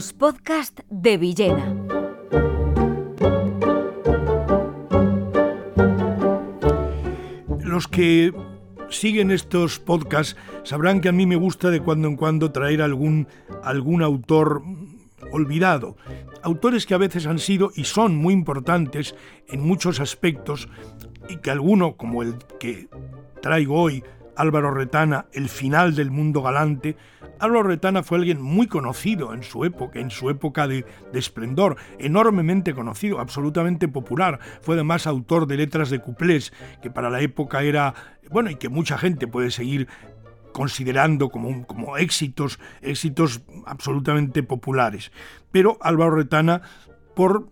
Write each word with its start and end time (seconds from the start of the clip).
Los 0.00 0.14
podcasts 0.14 0.82
de 0.88 1.18
Villena. 1.18 1.74
Los 7.62 7.86
que 7.86 8.32
siguen 8.88 9.30
estos 9.30 9.78
podcasts 9.78 10.38
sabrán 10.62 11.02
que 11.02 11.10
a 11.10 11.12
mí 11.12 11.26
me 11.26 11.36
gusta 11.36 11.68
de 11.68 11.80
cuando 11.80 12.08
en 12.08 12.16
cuando 12.16 12.50
traer 12.50 12.80
algún, 12.80 13.28
algún 13.62 14.02
autor 14.02 14.62
olvidado. 15.32 15.98
Autores 16.42 16.86
que 16.86 16.94
a 16.94 16.96
veces 16.96 17.26
han 17.26 17.38
sido 17.38 17.70
y 17.76 17.84
son 17.84 18.16
muy 18.16 18.32
importantes 18.32 19.14
en 19.48 19.60
muchos 19.60 20.00
aspectos 20.00 20.70
y 21.28 21.36
que 21.36 21.50
alguno, 21.50 21.98
como 21.98 22.22
el 22.22 22.36
que 22.58 22.88
traigo 23.42 23.78
hoy, 23.78 24.02
Álvaro 24.40 24.72
Retana, 24.72 25.26
El 25.32 25.48
final 25.48 25.94
del 25.94 26.10
mundo 26.10 26.40
galante, 26.42 26.96
Álvaro 27.38 27.64
Retana 27.64 28.02
fue 28.02 28.18
alguien 28.18 28.40
muy 28.40 28.68
conocido 28.68 29.34
en 29.34 29.42
su 29.42 29.64
época, 29.64 30.00
en 30.00 30.10
su 30.10 30.30
época 30.30 30.66
de, 30.66 30.86
esplendor, 31.12 31.76
enormemente 31.98 32.74
conocido, 32.74 33.20
absolutamente 33.20 33.86
popular. 33.86 34.40
Fue 34.62 34.76
además 34.76 35.06
autor 35.06 35.46
de 35.46 35.58
letras 35.58 35.90
de 35.90 36.00
cuplés, 36.00 36.52
que 36.82 36.90
para 36.90 37.10
la 37.10 37.20
época 37.20 37.62
era, 37.62 37.94
bueno, 38.30 38.50
y 38.50 38.56
que 38.56 38.70
mucha 38.70 38.96
gente 38.96 39.26
puede 39.26 39.50
seguir 39.50 39.88
considerando 40.52 41.28
como, 41.28 41.66
como 41.66 41.98
éxitos, 41.98 42.58
éxitos 42.80 43.42
absolutamente 43.66 44.42
populares. 44.42 45.12
Pero 45.50 45.78
Álvaro 45.82 46.16
Retana, 46.16 46.62
por, 47.14 47.50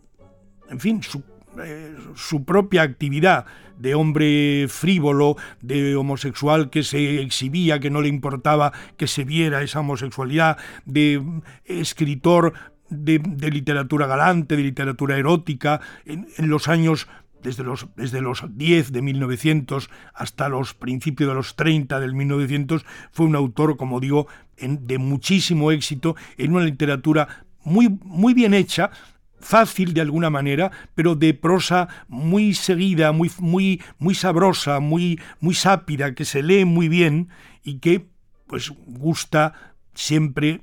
en 0.71 0.81
fin, 0.81 1.03
su 1.03 1.23
eh, 1.63 1.97
su 2.15 2.45
propia 2.45 2.83
actividad 2.83 3.47
de 3.79 3.95
hombre 3.95 4.67
frívolo, 4.69 5.37
de 5.61 5.97
homosexual 5.97 6.71
que 6.71 6.83
se 6.83 7.21
exhibía, 7.21 7.81
que 7.81 7.91
no 7.91 8.01
le 8.01 8.09
importaba 8.09 8.73
que 8.97 9.07
se 9.07 9.25
viera 9.25 9.63
esa 9.63 9.81
homosexualidad, 9.81 10.59
de 10.85 11.23
escritor 11.65 12.55
de, 12.91 13.19
literatura 13.51 14.07
galante, 14.07 14.57
de 14.57 14.63
literatura 14.63 15.17
erótica, 15.17 15.81
en, 16.05 16.27
los 16.39 16.69
años 16.69 17.09
desde 17.43 17.63
los, 17.63 17.87
desde 17.97 18.21
los 18.21 18.45
10 18.57 18.93
de 18.93 19.03
1900 19.03 19.91
hasta 20.15 20.49
los 20.49 20.75
principios 20.75 21.29
de 21.29 21.35
los 21.35 21.55
30 21.57 22.01
del 22.01 22.15
1900, 22.15 22.85
fue 23.13 23.27
un 23.27 23.37
autor, 23.37 23.77
como 23.77 24.01
digo, 24.01 24.27
de 24.59 24.99
muchísimo 24.99 25.71
éxito 25.71 26.17
en 26.37 26.53
una 26.53 26.65
literatura 26.65 27.45
muy, 27.65 27.89
muy 28.03 28.35
bien 28.35 28.55
hecha, 28.55 28.91
fácil 29.41 29.95
de 29.95 30.01
alguna 30.01 30.31
manera, 30.31 30.71
pero 30.95 31.15
de 31.15 31.35
prosa 31.35 31.89
muy 32.09 32.55
seguida, 32.55 33.13
muy, 33.13 33.31
muy, 33.39 33.83
muy 33.99 34.15
sabrosa, 34.15 34.81
muy, 34.81 35.21
muy 35.41 35.55
sápida, 35.55 36.15
que 36.15 36.25
se 36.25 36.43
lee 36.43 36.65
muy 36.65 36.89
bien 36.89 37.29
y 37.63 37.79
que 37.79 38.07
pues 38.47 38.73
gusta 38.87 39.55
siempre 39.95 40.63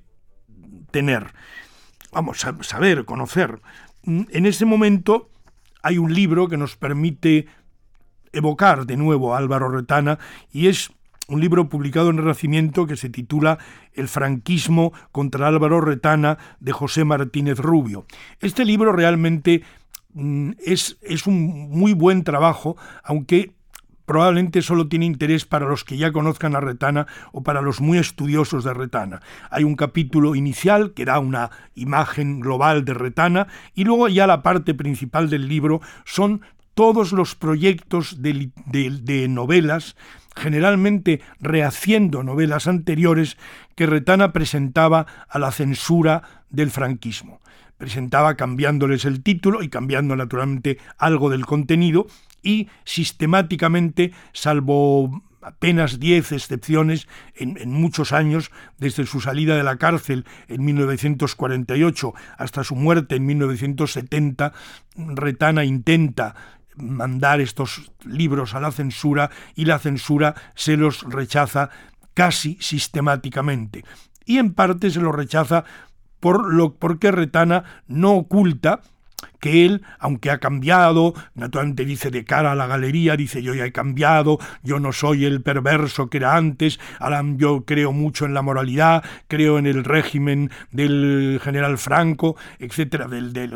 tener. 0.91 1.33
Vamos 2.11 2.45
a 2.45 2.55
saber, 2.63 3.05
conocer. 3.05 3.61
En 4.03 4.45
ese 4.45 4.65
momento 4.65 5.29
hay 5.81 5.97
un 5.97 6.13
libro 6.13 6.47
que 6.47 6.57
nos 6.57 6.75
permite 6.75 7.47
evocar 8.31 8.85
de 8.85 8.97
nuevo 8.97 9.33
a 9.33 9.37
Álvaro 9.37 9.69
Retana 9.69 10.19
y 10.51 10.67
es 10.67 10.91
un 11.27 11.41
libro 11.41 11.69
publicado 11.69 12.09
en 12.09 12.17
Renacimiento 12.17 12.85
que 12.85 12.97
se 12.97 13.09
titula 13.09 13.57
El 13.93 14.07
franquismo 14.07 14.93
contra 15.11 15.47
Álvaro 15.47 15.81
Retana 15.81 16.37
de 16.59 16.71
José 16.71 17.03
Martínez 17.03 17.59
Rubio. 17.59 18.05
Este 18.41 18.65
libro 18.65 18.91
realmente 18.91 19.63
mm, 20.13 20.51
es, 20.63 20.97
es 21.01 21.27
un 21.27 21.69
muy 21.69 21.93
buen 21.93 22.23
trabajo, 22.23 22.77
aunque 23.03 23.53
probablemente 24.05 24.61
solo 24.61 24.87
tiene 24.87 25.05
interés 25.05 25.45
para 25.45 25.67
los 25.67 25.83
que 25.83 25.97
ya 25.97 26.11
conozcan 26.11 26.55
a 26.55 26.59
Retana 26.59 27.07
o 27.31 27.41
para 27.41 27.61
los 27.61 27.81
muy 27.81 27.97
estudiosos 27.97 28.63
de 28.63 28.73
Retana. 28.73 29.21
Hay 29.49 29.63
un 29.63 29.75
capítulo 29.75 30.35
inicial 30.35 30.93
que 30.93 31.05
da 31.05 31.17
una 31.17 31.49
imagen 31.73 32.39
global 32.39 32.85
de 32.85 32.93
Retana 32.93 33.47
y 33.73 33.83
luego 33.83 34.07
ya 34.07 34.27
la 34.27 34.43
parte 34.43 34.75
principal 34.75 35.29
del 35.29 35.47
libro 35.47 35.81
son 36.05 36.41
todos 36.75 37.13
los 37.13 37.35
proyectos 37.35 38.21
de, 38.21 38.51
de 38.67 39.27
novelas 39.27 39.95
generalmente 40.35 41.21
rehaciendo 41.39 42.23
novelas 42.23 42.67
anteriores 42.67 43.37
que 43.75 43.85
Retana 43.85 44.33
presentaba 44.33 45.05
a 45.29 45.39
la 45.39 45.51
censura 45.51 46.43
del 46.49 46.71
franquismo. 46.71 47.41
Presentaba 47.77 48.35
cambiándoles 48.35 49.05
el 49.05 49.21
título 49.21 49.63
y 49.63 49.69
cambiando 49.69 50.15
naturalmente 50.15 50.77
algo 50.97 51.29
del 51.29 51.45
contenido 51.45 52.07
y 52.41 52.69
sistemáticamente, 52.83 54.13
salvo 54.33 55.23
apenas 55.41 55.99
diez 55.99 56.31
excepciones 56.31 57.07
en, 57.35 57.57
en, 57.57 57.71
muchos 57.71 58.13
años, 58.13 58.51
desde 58.79 59.05
su 59.05 59.21
salida 59.21 59.55
de 59.55 59.63
la 59.63 59.77
cárcel 59.77 60.25
en 60.47 60.65
1948 60.65 62.13
hasta 62.37 62.63
su 62.63 62.75
muerte 62.75 63.15
en 63.15 63.25
1970, 63.25 64.53
Retana 64.95 65.65
intenta 65.65 66.35
mandar 66.77 67.41
estos 67.41 67.91
libros 68.03 68.53
a 68.53 68.59
la 68.59 68.71
censura 68.71 69.29
y 69.55 69.65
la 69.65 69.79
censura 69.79 70.35
se 70.55 70.77
los 70.77 71.03
rechaza 71.03 71.69
casi 72.13 72.57
sistemáticamente. 72.59 73.83
Y 74.25 74.37
en 74.39 74.53
parte 74.53 74.89
se 74.89 74.99
los 74.99 75.13
rechaza 75.13 75.63
por 76.19 76.53
lo 76.53 76.73
porque 76.73 77.11
Retana 77.11 77.63
no 77.87 78.13
oculta 78.13 78.81
que 79.39 79.65
él, 79.65 79.83
aunque 79.99 80.31
ha 80.31 80.39
cambiado, 80.39 81.13
naturalmente 81.35 81.85
dice 81.85 82.09
de 82.09 82.25
cara 82.25 82.51
a 82.51 82.55
la 82.55 82.67
galería, 82.67 83.15
dice 83.15 83.43
yo 83.43 83.53
ya 83.53 83.65
he 83.65 83.71
cambiado, 83.71 84.39
yo 84.63 84.79
no 84.79 84.91
soy 84.91 85.25
el 85.25 85.41
perverso 85.41 86.09
que 86.09 86.17
era 86.17 86.35
antes, 86.35 86.79
ahora 86.99 87.23
yo 87.35 87.63
creo 87.65 87.91
mucho 87.91 88.25
en 88.25 88.33
la 88.33 88.41
moralidad, 88.41 89.03
creo 89.27 89.59
en 89.59 89.67
el 89.67 89.83
régimen 89.83 90.51
del 90.71 91.39
general 91.43 91.77
Franco, 91.77 92.35
etcétera, 92.59 93.07
del, 93.07 93.33
del 93.33 93.55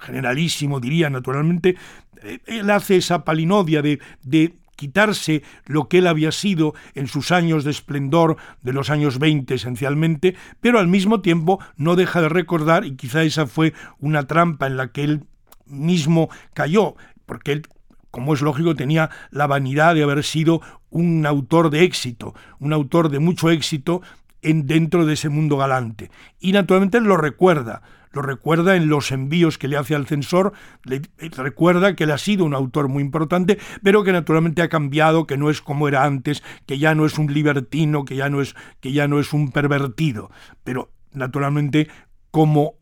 generalísimo 0.00 0.80
diría 0.80 1.10
naturalmente, 1.10 1.76
eh, 2.22 2.40
él 2.46 2.70
hace 2.70 2.96
esa 2.96 3.24
palinodia 3.24 3.82
de, 3.82 4.00
de 4.22 4.54
quitarse 4.76 5.42
lo 5.66 5.88
que 5.88 5.98
él 5.98 6.06
había 6.06 6.32
sido 6.32 6.74
en 6.94 7.06
sus 7.06 7.30
años 7.32 7.64
de 7.64 7.70
esplendor 7.70 8.36
de 8.62 8.72
los 8.72 8.90
años 8.90 9.18
20 9.18 9.54
esencialmente, 9.54 10.34
pero 10.60 10.78
al 10.78 10.88
mismo 10.88 11.20
tiempo 11.20 11.60
no 11.76 11.96
deja 11.96 12.20
de 12.20 12.28
recordar, 12.28 12.84
y 12.84 12.96
quizá 12.96 13.22
esa 13.22 13.46
fue 13.46 13.72
una 13.98 14.26
trampa 14.26 14.66
en 14.66 14.76
la 14.76 14.88
que 14.88 15.04
él 15.04 15.24
mismo 15.66 16.28
cayó, 16.52 16.96
porque 17.26 17.52
él, 17.52 17.62
como 18.10 18.34
es 18.34 18.42
lógico, 18.42 18.74
tenía 18.74 19.10
la 19.30 19.46
vanidad 19.46 19.94
de 19.94 20.02
haber 20.02 20.22
sido 20.24 20.60
un 20.90 21.26
autor 21.26 21.70
de 21.70 21.82
éxito, 21.84 22.34
un 22.58 22.72
autor 22.72 23.08
de 23.08 23.18
mucho 23.18 23.50
éxito 23.50 24.02
en, 24.42 24.66
dentro 24.66 25.06
de 25.06 25.14
ese 25.14 25.28
mundo 25.28 25.56
galante. 25.56 26.10
Y 26.38 26.52
naturalmente 26.52 26.98
él 26.98 27.04
lo 27.04 27.16
recuerda, 27.16 27.82
lo 28.14 28.22
recuerda 28.22 28.76
en 28.76 28.88
los 28.88 29.12
envíos 29.12 29.58
que 29.58 29.68
le 29.68 29.76
hace 29.76 29.94
al 29.94 30.06
censor, 30.06 30.52
le, 30.84 31.02
recuerda 31.36 31.94
que 31.94 32.04
él 32.04 32.12
ha 32.12 32.18
sido 32.18 32.44
un 32.44 32.54
autor 32.54 32.88
muy 32.88 33.02
importante, 33.02 33.58
pero 33.82 34.04
que 34.04 34.12
naturalmente 34.12 34.62
ha 34.62 34.68
cambiado, 34.68 35.26
que 35.26 35.36
no 35.36 35.50
es 35.50 35.60
como 35.60 35.88
era 35.88 36.04
antes, 36.04 36.42
que 36.66 36.78
ya 36.78 36.94
no 36.94 37.06
es 37.06 37.18
un 37.18 37.32
libertino, 37.32 38.04
que 38.04 38.16
ya 38.16 38.28
no 38.28 38.40
es, 38.40 38.54
que 38.80 38.92
ya 38.92 39.08
no 39.08 39.18
es 39.18 39.32
un 39.32 39.50
pervertido. 39.50 40.30
Pero 40.62 40.90
naturalmente, 41.12 41.88
como 42.30 42.74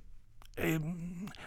eh, 0.56 0.78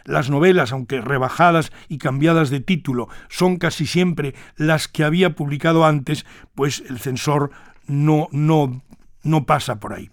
las 0.06 0.29
novelas, 0.29 0.72
aunque 0.72 1.02
rebajadas 1.02 1.72
y 1.88 1.97
cambiadas 1.97 2.50
de 2.50 2.59
título, 2.59 3.07
son 3.29 3.57
casi 3.57 3.85
siempre 3.85 4.35
las 4.56 4.88
que 4.88 5.03
había 5.03 5.35
publicado 5.35 5.85
antes, 5.85 6.25
pues 6.53 6.84
el 6.90 7.00
censor 7.00 7.52
no, 7.88 8.28
no, 8.31 8.84
no 9.23 9.46
pasa 9.46 9.79
por 9.79 9.94
ahí. 9.94 10.09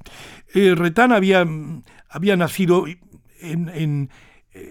Eh, 0.55 0.75
Retán 0.75 1.13
había, 1.13 1.47
había 2.09 2.37
nacido 2.37 2.85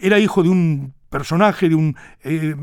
era 0.01 0.19
hijo 0.19 0.43
de 0.43 0.49
un 0.49 0.93
personaje, 1.11 1.69
de 1.69 1.75
un 1.75 1.95
eh, 2.23 2.55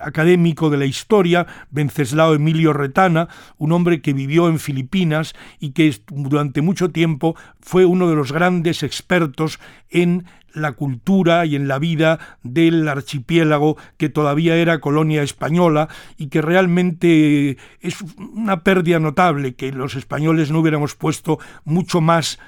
académico 0.00 0.70
de 0.70 0.78
la 0.78 0.86
historia, 0.86 1.46
Venceslao 1.70 2.32
Emilio 2.34 2.72
Retana, 2.72 3.28
un 3.58 3.72
hombre 3.72 4.00
que 4.00 4.12
vivió 4.12 4.48
en 4.48 4.60
Filipinas 4.60 5.34
y 5.58 5.72
que 5.72 5.94
durante 6.06 6.62
mucho 6.62 6.90
tiempo 6.90 7.34
fue 7.60 7.84
uno 7.84 8.08
de 8.08 8.14
los 8.14 8.32
grandes 8.32 8.82
expertos 8.84 9.58
en 9.90 10.26
la 10.54 10.72
cultura 10.72 11.44
y 11.44 11.56
en 11.56 11.68
la 11.68 11.78
vida 11.78 12.18
del 12.42 12.88
archipiélago 12.88 13.76
que 13.96 14.08
todavía 14.08 14.56
era 14.56 14.80
colonia 14.80 15.22
española 15.22 15.88
y 16.16 16.28
que 16.28 16.40
realmente 16.40 17.58
es 17.80 17.98
una 18.18 18.62
pérdida 18.62 18.98
notable 18.98 19.54
que 19.54 19.72
los 19.72 19.94
españoles 19.96 20.50
no 20.50 20.60
hubiéramos 20.60 20.94
puesto 20.94 21.38
mucho 21.64 22.00
más 22.00 22.38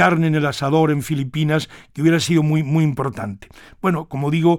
carne 0.00 0.28
en 0.28 0.34
el 0.34 0.46
asador 0.46 0.92
en 0.92 1.02
Filipinas 1.02 1.68
que 1.92 2.00
hubiera 2.00 2.20
sido 2.20 2.42
muy, 2.42 2.62
muy 2.62 2.84
importante. 2.84 3.48
Bueno, 3.82 4.06
como 4.06 4.30
digo, 4.30 4.58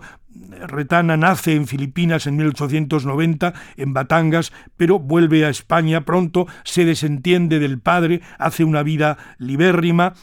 Retana 0.68 1.18
nace 1.18 1.56
en 1.56 1.66
Filipinas 1.66 2.28
en 2.28 2.36
1890, 2.36 3.52
en 3.76 3.92
Batangas, 3.92 4.54
pero 4.78 5.00
vuelve 5.00 5.44
a 5.44 5.50
España 5.50 6.06
pronto, 6.06 6.46
se 6.64 6.86
desentiende 6.86 7.58
del 7.58 7.80
padre, 7.80 8.22
hace 8.38 8.64
una 8.64 8.84
vida 8.84 9.18
libérrima, 9.40 10.14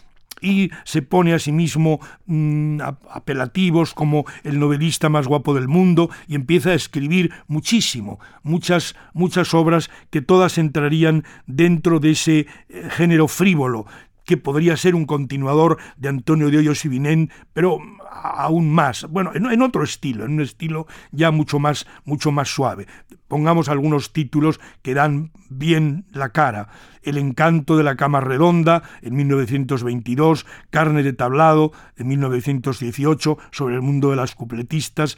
y 0.41 0.71
se 0.85 1.03
pone 1.03 1.35
a 1.35 1.41
sí 1.41 1.51
mismo 1.51 1.99
mm, 2.27 2.81
apelativos 3.11 3.95
como 3.95 4.25
el 4.45 4.61
novelista 4.61 5.09
más 5.09 5.27
guapo 5.27 5.53
del 5.53 5.67
mundo 5.67 6.11
y 6.29 6.37
empieza 6.37 6.71
a 6.71 6.75
escribir 6.75 7.33
muchísimo, 7.49 8.21
muchas, 8.45 8.95
muchas 9.13 9.53
obras 9.55 9.91
que 10.11 10.23
todas 10.23 10.59
entrarían 10.59 11.25
dentro 11.47 11.99
de 11.99 12.11
ese 12.13 12.47
eh, 12.69 12.89
género 12.91 13.27
frívolo 13.27 13.87
que 14.29 14.37
podría 14.37 14.77
ser 14.77 14.95
un 14.95 15.07
continuador 15.07 15.79
de 15.97 16.11
Antonio 16.11 16.51
de 16.51 16.59
Hoyos 16.59 16.85
y 16.85 16.89
Vinén, 16.91 17.31
pero 17.55 17.81
aún 18.11 18.71
más, 18.71 19.07
bueno, 19.09 19.31
en, 19.35 19.63
otro 19.63 19.83
estilo, 19.83 20.27
en 20.27 20.33
un 20.33 20.43
estilo 20.43 20.87
ya 21.13 21.31
mucho 21.31 21.59
más, 21.59 21.87
mucho 22.05 22.31
más 22.31 22.51
suave. 22.51 22.87
Pongamos 23.27 23.71
algunos 23.71 24.13
títulos 24.13 24.61
que 24.83 24.93
dan 24.93 25.33
bien 25.49 26.05
la 26.13 26.29
cara. 26.29 26.69
El 27.03 27.17
encanto 27.17 27.79
de 27.79 27.85
la 27.85 27.97
cama 27.97 28.21
redonda 28.21 28.83
en 29.01 29.17
1922, 29.17 30.45
Carne 30.69 31.03
de 31.03 31.15
tablado 31.15 31.73
en 31.97 32.09
1918, 32.09 33.39
sobre 33.51 33.77
el 33.77 33.81
mundo 33.81 34.11
de 34.11 34.17
las 34.17 34.35
cupletistas, 34.35 35.17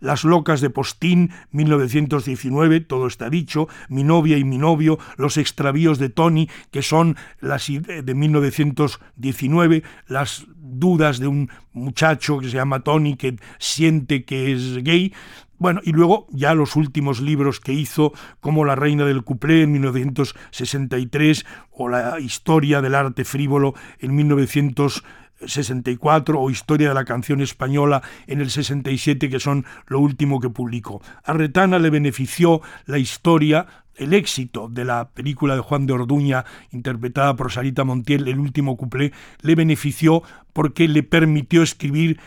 Las 0.00 0.24
locas 0.24 0.60
de 0.60 0.70
Postín, 0.70 1.30
1919, 1.52 2.80
todo 2.80 3.06
está 3.06 3.30
dicho, 3.30 3.68
Mi 3.88 4.04
novia 4.04 4.38
y 4.38 4.44
mi 4.44 4.58
novio, 4.58 4.98
Los 5.16 5.36
extravíos 5.36 5.98
de 5.98 6.08
Tony, 6.08 6.48
que 6.70 6.82
son 6.82 7.16
las 7.40 7.66
de 7.66 8.14
1919, 8.14 9.82
las 10.08 10.46
dudas 10.56 11.18
de 11.18 11.26
un 11.26 11.50
muchacho 11.72 12.38
que 12.38 12.48
se 12.48 12.56
llama 12.56 12.80
Tony 12.80 13.16
que 13.16 13.36
siente 13.58 14.24
que 14.24 14.52
es 14.52 14.82
gay, 14.82 15.12
bueno, 15.58 15.80
y 15.82 15.92
luego 15.92 16.26
ya 16.30 16.54
los 16.54 16.76
últimos 16.76 17.20
libros 17.20 17.60
que 17.60 17.72
hizo, 17.72 18.12
como 18.40 18.64
La 18.66 18.74
Reina 18.74 19.06
del 19.06 19.24
Cuplé 19.24 19.62
en 19.62 19.72
1963 19.72 21.46
o 21.70 21.88
La 21.88 22.20
Historia 22.20 22.82
del 22.82 22.94
Arte 22.94 23.24
Frívolo 23.24 23.74
en 23.98 24.14
1963, 24.14 25.25
64 25.44 26.40
o 26.40 26.50
Historia 26.50 26.88
de 26.88 26.94
la 26.94 27.04
canción 27.04 27.40
española 27.40 28.02
en 28.26 28.40
el 28.40 28.50
67, 28.50 29.28
que 29.28 29.40
son 29.40 29.64
lo 29.86 30.00
último 30.00 30.40
que 30.40 30.50
publicó. 30.50 31.02
A 31.24 31.32
Retana 31.32 31.78
le 31.78 31.90
benefició 31.90 32.62
la 32.86 32.98
historia 32.98 33.66
el 33.96 34.12
éxito 34.12 34.68
de 34.68 34.84
la 34.84 35.08
película 35.10 35.54
de 35.54 35.62
Juan 35.62 35.86
de 35.86 35.94
Orduña, 35.94 36.44
interpretada 36.70 37.34
por 37.34 37.50
Sarita 37.50 37.84
Montiel, 37.84 38.28
El 38.28 38.38
último 38.38 38.76
cuplé, 38.76 39.12
le 39.40 39.54
benefició 39.54 40.22
porque 40.52 40.88
le 40.88 41.02
permitió 41.02 41.62
escribir 41.62 42.20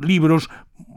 libros 0.00 0.50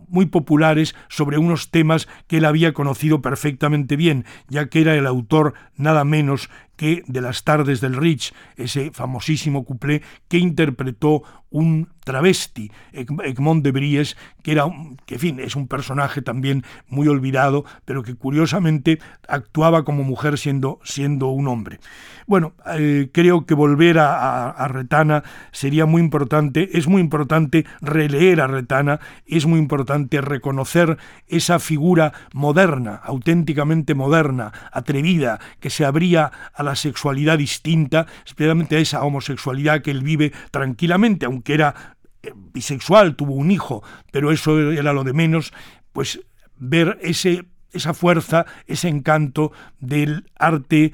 muy 0.09 0.25
populares 0.25 0.95
sobre 1.07 1.37
unos 1.37 1.69
temas 1.69 2.07
que 2.27 2.37
él 2.37 2.45
había 2.45 2.73
conocido 2.73 3.21
perfectamente 3.21 3.95
bien, 3.95 4.25
ya 4.47 4.67
que 4.67 4.81
era 4.81 4.95
el 4.95 5.07
autor 5.07 5.53
nada 5.77 6.03
menos 6.03 6.49
que 6.79 7.03
de 7.07 7.19
las 7.19 7.43
tardes 7.43 7.81
del 7.81 7.97
Rich, 7.97 8.33
ese 8.55 8.91
famosísimo 8.91 9.65
cuplé 9.65 10.01
que 10.29 10.37
interpretó 10.37 11.23
un 11.49 11.89
travesti, 12.05 12.71
Egmont 12.93 13.63
de 13.63 13.71
Bries, 13.71 14.17
que 14.41 14.53
era, 14.53 14.65
que 15.05 15.19
fin, 15.19 15.39
es 15.39 15.55
un 15.55 15.67
personaje 15.67 16.21
también 16.21 16.63
muy 16.87 17.07
olvidado, 17.07 17.65
pero 17.85 18.01
que 18.01 18.15
curiosamente 18.15 18.99
actuaba 19.27 19.83
como 19.83 20.03
mujer 20.03 20.37
siendo, 20.37 20.79
siendo 20.83 21.27
un 21.27 21.47
hombre. 21.47 21.79
Bueno, 22.25 22.53
eh, 22.77 23.09
creo 23.11 23.45
que 23.45 23.55
volver 23.55 23.99
a, 23.99 24.49
a, 24.49 24.67
Retana 24.67 25.23
sería 25.51 25.85
muy 25.85 26.01
importante, 26.01 26.77
es 26.77 26.87
muy 26.87 27.01
importante 27.01 27.65
releer 27.81 28.41
a 28.41 28.47
Retana, 28.47 28.99
es 29.25 29.45
muy 29.45 29.59
importante 29.59 30.21
reconocer 30.21 30.97
esa 31.27 31.59
figura 31.59 32.13
moderna, 32.33 32.95
auténticamente 32.95 33.95
moderna, 33.95 34.51
atrevida, 34.71 35.39
que 35.59 35.69
se 35.69 35.85
abría 35.85 36.31
a 36.53 36.63
la 36.63 36.68
sexualidad 36.75 37.37
distinta, 37.37 38.07
especialmente 38.25 38.75
a 38.75 38.79
esa 38.79 39.03
homosexualidad 39.03 39.81
que 39.81 39.91
él 39.91 40.01
vive 40.01 40.31
tranquilamente, 40.51 41.25
aunque 41.25 41.53
era 41.53 41.95
eh, 42.21 42.33
bisexual, 42.35 43.15
tuvo 43.15 43.33
un 43.33 43.51
hijo, 43.51 43.83
pero 44.11 44.31
eso 44.31 44.59
era 44.71 44.93
lo 44.93 45.03
de 45.03 45.13
menos, 45.13 45.53
pues 45.93 46.19
ver 46.57 46.97
ese, 47.01 47.45
esa 47.71 47.93
fuerza, 47.93 48.45
ese 48.67 48.89
encanto 48.89 49.51
del 49.79 50.29
arte 50.37 50.93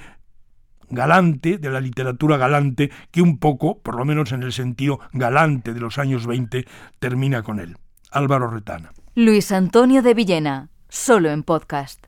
galante, 0.90 1.58
de 1.58 1.70
la 1.70 1.82
literatura 1.82 2.38
galante, 2.38 2.92
que 3.12 3.22
un 3.22 3.40
poco, 3.40 3.82
por 3.82 3.96
lo 3.96 4.06
menos 4.06 4.32
en 4.32 4.44
el 4.44 4.54
sentido 4.54 5.00
galante 5.14 5.74
de 5.74 5.80
los 5.80 5.98
años 5.98 6.28
20, 6.28 6.66
termina 7.00 7.44
con 7.44 7.60
él. 7.60 7.78
Álvaro 8.12 8.50
Retana. 8.50 8.92
Luis 9.16 9.52
Antonio 9.52 10.02
de 10.02 10.14
Villena, 10.14 10.70
solo 10.90 11.30
en 11.32 11.44
podcast. 11.44 12.06